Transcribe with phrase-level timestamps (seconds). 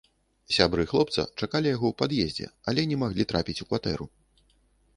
[0.55, 4.05] Сябры хлопца чакалі яго ў пад'ездзе, але не маглі трапіць у кватэру.